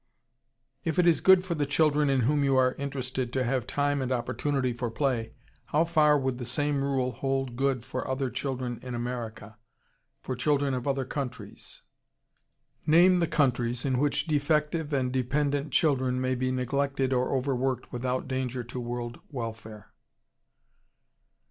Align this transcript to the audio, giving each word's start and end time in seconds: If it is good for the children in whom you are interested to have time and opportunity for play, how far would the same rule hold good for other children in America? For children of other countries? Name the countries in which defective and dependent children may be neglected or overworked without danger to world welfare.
If 0.83 0.97
it 0.97 1.05
is 1.05 1.21
good 1.21 1.45
for 1.45 1.53
the 1.53 1.67
children 1.67 2.09
in 2.09 2.21
whom 2.21 2.43
you 2.43 2.57
are 2.57 2.73
interested 2.79 3.31
to 3.33 3.43
have 3.43 3.67
time 3.67 4.01
and 4.01 4.11
opportunity 4.11 4.73
for 4.73 4.89
play, 4.89 5.35
how 5.65 5.85
far 5.85 6.17
would 6.17 6.39
the 6.39 6.43
same 6.45 6.83
rule 6.83 7.11
hold 7.11 7.55
good 7.55 7.85
for 7.85 8.07
other 8.07 8.31
children 8.31 8.79
in 8.81 8.95
America? 8.95 9.59
For 10.23 10.35
children 10.35 10.73
of 10.73 10.87
other 10.87 11.05
countries? 11.05 11.83
Name 12.87 13.19
the 13.19 13.27
countries 13.27 13.85
in 13.85 13.99
which 13.99 14.25
defective 14.25 14.91
and 14.91 15.13
dependent 15.13 15.71
children 15.71 16.19
may 16.19 16.33
be 16.33 16.51
neglected 16.51 17.13
or 17.13 17.29
overworked 17.35 17.91
without 17.91 18.27
danger 18.27 18.63
to 18.63 18.79
world 18.79 19.19
welfare. 19.29 19.91